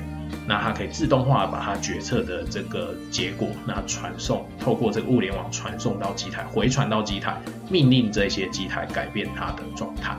[0.48, 7.38] 那它可以自动化把它决策的这个结果，那传送透过这个物联网传送到机台，回传到机台，
[7.70, 10.16] 命令这些机台改变它的状态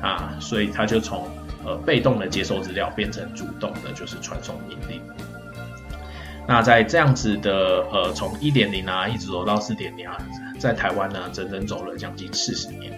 [0.00, 1.28] 啊，所以它就从
[1.64, 5.00] 呃被动的接收资料变成主动的，就是传送命令。
[6.48, 10.18] 那在这样子的呃从一点零啊一直走到四点零啊，
[10.58, 12.92] 在台湾呢整整走了将近四十年。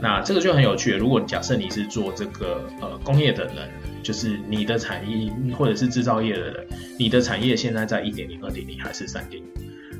[0.00, 0.92] 那这个就很有趣。
[0.92, 3.68] 如果假设你是做这个呃工业的人，
[4.04, 6.66] 就是你的产业或者是制造业的人，
[6.98, 9.50] 你的产业现在在一点零、二点零还是三点零？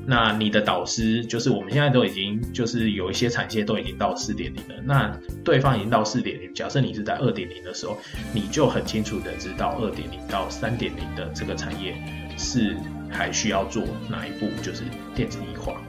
[0.05, 4.75] 那你的导师就是我们现在都已经就是有一些产线都已经到四点零了。
[4.83, 7.97] 那对方已经到四点零，假设你是在二点零的时候，
[8.31, 11.97] 你就很清楚的知道二点零到三点零的这个产业
[12.37, 12.77] 是
[13.09, 14.83] 还需要做哪一步，就是
[15.15, 15.81] 电子化。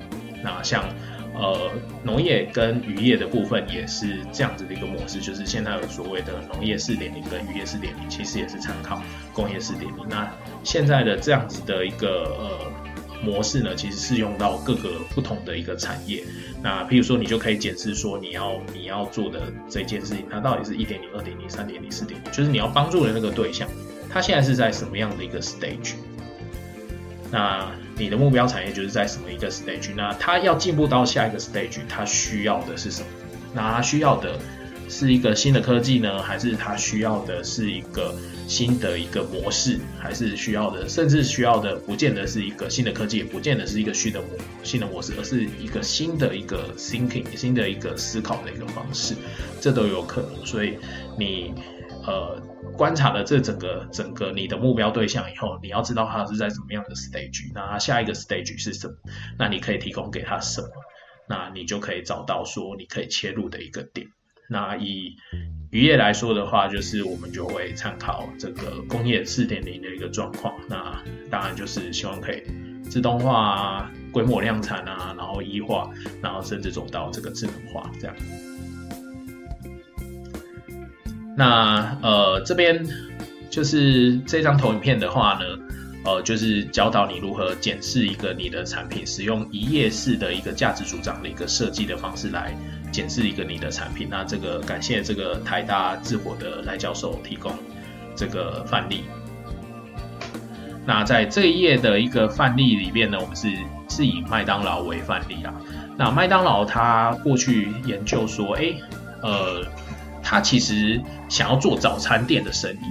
[0.42, 0.82] 那像。
[1.38, 1.70] 呃，
[2.02, 9.02] 农业跟渔业的部分也是这样子的一个模式，就是现在有所谓的农业四点零跟渔业四点零，其实也是参考
[9.34, 10.08] 工业四点零。
[10.08, 10.32] 那
[10.64, 16.24] 现在的这样子的一个呃模式呢，其实是用到各个不同的一个产业。
[16.62, 23.68] 那譬如说，你就可以检视说，你要你要做的这件事情，它到底是一点零、二点零、三点零、四点零，就是你要帮助的那个对象，
[24.10, 25.94] 他现在是在什么样的一个 stage？
[27.30, 29.88] 那你的目标产业就是在什么一个 stage？
[29.96, 33.06] 那它要进步到下一个 stage，它需要的是什么？
[33.54, 34.38] 那它需要的
[34.88, 38.14] 是一个新的科技呢，还是它需要的是一个
[38.46, 39.80] 新的一个模式？
[39.98, 44.28] 还是需要的，甚至需要的不见得是一个新的科技，也不见得是一个新的模
[44.62, 49.14] 新的模式，而是一个新的一个 thinking，新的一个思考的一个方式，
[49.60, 50.44] 这都有可能。
[50.44, 50.76] 所以
[51.18, 51.54] 你。
[52.06, 52.40] 呃，
[52.76, 58.94] 观察了这整个整个你的目标对象以后，你要知道他是在什么样的 stage，那下一个 stage 是什么？
[59.38, 60.68] 那你可以提供给他什么？
[61.28, 64.06] 那你就可以找到说你可以切入的一个点。
[64.48, 65.16] 那以
[65.72, 70.54] 渔业来说的话，就是我们就会参考这个工业四点零的一个状况。
[70.68, 72.44] 那当然就是希望可以
[72.84, 75.90] 自动化、规模量产啊，然后一化，
[76.22, 78.14] 然后甚至走到这个智能化这样。
[81.38, 82.82] 那呃这边
[83.50, 85.44] 就是这张投影片的话呢，
[86.06, 92.56] 呃就是教导你如何检视一个你的产品，使用一页式的一个价值主张的一个设计的方式来
[92.90, 94.08] 检视一个你的产品。
[94.10, 97.52] 那这个感谢这个台大智火的赖教授提供
[98.16, 99.04] 这个范例。
[100.86, 103.52] 那在这一页的一个范例里面呢，我们是
[103.90, 105.52] 是以麦当劳为范例啊。
[105.98, 108.74] 那麦当劳它过去研究说，哎，
[109.20, 109.62] 呃。
[110.28, 112.86] 他其实想要做早餐店的生意。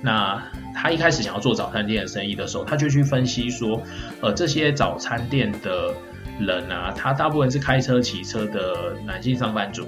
[0.00, 0.42] 那
[0.74, 3.82] 他一开始想要做早餐店的生意的时候，他就去分析说，
[4.22, 5.94] 呃，这些早餐店的
[6.40, 9.86] 人啊，他大部分是开车、骑车的男性上班族，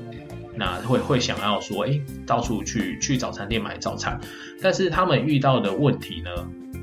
[0.55, 4.21] 那会会想要说，哎，到处去去早餐店买早餐。
[4.61, 6.31] 但是他们遇到的问题呢，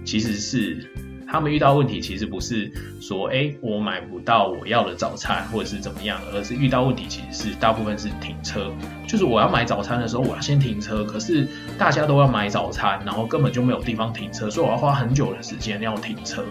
[0.03, 0.89] 其实是。
[1.29, 2.71] 他们遇到问题其实不是
[3.01, 8.71] 说，哎，我买不到我要的早餐，或者是怎么样，而是遇到问题其实是大部分是停车。
[9.05, 11.47] 就是我要买早餐的时候，我要先停车，可是
[11.77, 16.43] 大家都要买早餐，然后根本就没有地方停车，所以我要花很久的时间要停车。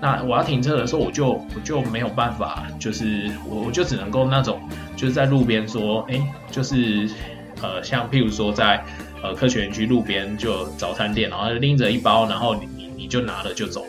[0.00, 4.60] 那我要停车的时候，我就我就没有办法，就是我我就只能够那种
[4.96, 6.20] 就是在路边说，哎，
[6.50, 7.10] 就是
[7.60, 8.82] 呃，像譬如说在
[9.22, 13.84] 呃科学园区路边就早餐店，然后拎着一包，然后你你你就拿了就走。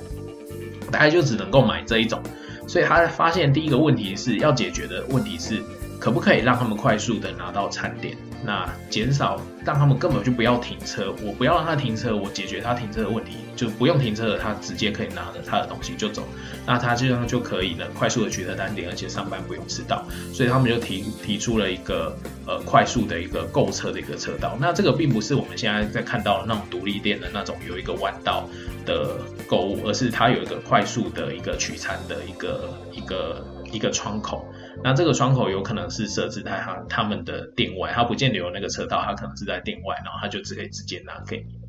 [0.92, 2.22] 大概就只能够买这一种，
[2.68, 5.64] 所以他发现第一个问题是要解决的问题是，
[6.02, 8.18] 可不可以让他们快速的拿到餐点？
[8.44, 16.24] 那减少让他们根本就不要停车，我不要让他停车，我解决他停车的问题，就不用停车了，他直接可以拿着他的东西就走，
[16.66, 24.58] 那他这样就可以呢，快速的取得单点，而且上班不用迟到，所以他们就提提出了一个呃快速的一个购车的一个车道。
[24.60, 28.50] 那这个并不是我们现在在看到的那种独立店的那种有一个弯道
[28.88, 34.52] 的购物，而是它有一个快速的一个取餐的一个一个一个窗口。
[34.84, 41.61] 那这个窗口有可能是设置在他他们的店外，他不见得有那个车道，他可能是在店外，然后他就只可以直接拿给你。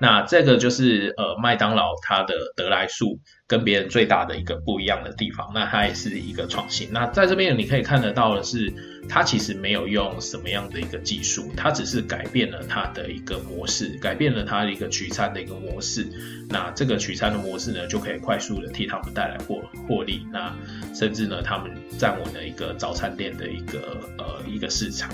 [0.00, 6.88] 那这个就是呃麦当劳它的得来速跟别人最大的一个不一样的地方，那它也是一个创新。
[6.92, 8.72] 那在这边你可以看得到的是，
[9.08, 16.06] 它其实没有用什么样的一个技术，它只是改变了它的一个模式，改变了它的一个取餐的一个模式。
[16.48, 20.26] 那这个取餐的模式呢，就可以快速的替他们带来获获利。
[20.32, 20.54] 那
[20.94, 25.10] 甚至呢，他们站稳了一个早餐店的一个呃一个市场。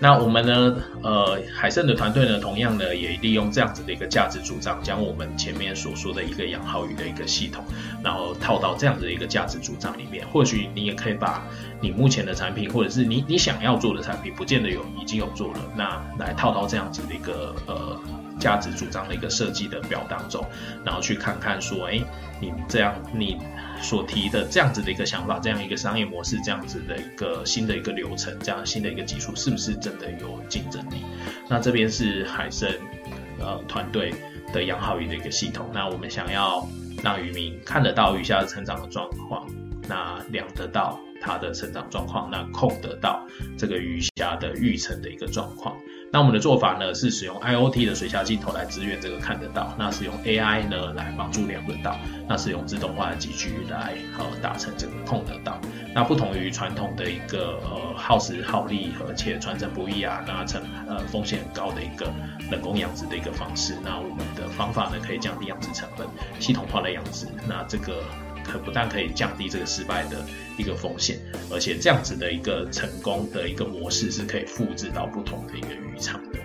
[0.00, 0.76] 那我们呢？
[1.02, 7.64] 呃，海盛的团队呢，同样呢，也利用这样子的一个价值主张，将我们前面所说的一个养好鱼的一个系统，
[8.02, 10.24] 然后套到这样子的一个价值主张里面。
[10.28, 11.44] 或许你也可以把
[11.80, 18.00] 你目前的产品，或者是你你想要做的产品，不见得有已经有做了，那来套到这样子的一个呃
[18.38, 20.44] 价值主张的一个设计的表当中，
[20.84, 22.00] 然后去看看说，哎，
[22.40, 23.38] 你这样你
[23.80, 31.04] 所提的这样子的一个想法，这样一个商业模式，这样子的一个新的一个流程，这样新的一个技术，是不是真的有竞争力？
[31.48, 32.70] 那这边是海参
[33.40, 34.12] 呃团队
[34.52, 36.66] 的养好鱼的一个系统，那我们想要
[37.04, 39.46] 让渔民看得到鱼虾的成长的状况，
[39.88, 40.98] 那量得到。
[41.20, 45.76] 它的成长状况，那控得到这个鱼虾的育成的一个状况。
[46.10, 55.60] 那我们的做法呢，是使用 IOT 的水下镜头来支援这个看得到，那使用 AI 呢来帮助量得到，那使用自动化的机具来呃达成这个控得到。
[55.94, 62.10] 那不同于传统的一个呃耗时耗力而且传承不易啊，那成呃风险很高的一个
[62.50, 66.06] 人工养殖的一个方式，那我们的方法呢可以降低养殖成本，
[66.40, 68.02] 系统化的养殖，那这个。
[68.50, 70.24] 可不但可以降低这个失败的
[70.56, 71.18] 一个风险，
[71.50, 76.38] 而且这样子的一个成功的一个模式是可以复制到不同的一个渔场的。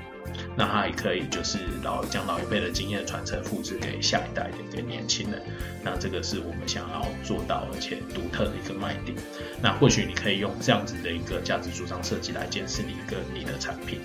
[0.55, 5.41] 那它也可以就是老将老一辈的经验传承复制给下一代的一个年轻人。
[5.83, 9.17] 那这个是我们想要做到而且独特的一个卖点。
[9.61, 13.99] 那或许你可以用这样子的一个价值主张设计来检视你一个你的产品。